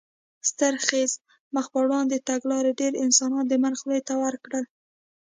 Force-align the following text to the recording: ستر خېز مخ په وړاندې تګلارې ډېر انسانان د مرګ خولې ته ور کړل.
ستر 0.49 0.73
خېز 0.85 1.11
مخ 1.55 1.65
په 1.73 1.79
وړاندې 1.85 2.25
تګلارې 2.29 2.71
ډېر 2.79 2.93
انسانان 3.05 3.45
د 3.47 3.53
مرګ 3.63 3.77
خولې 3.81 4.01
ته 4.07 4.13
ور 4.23 4.35
کړل. 4.45 4.65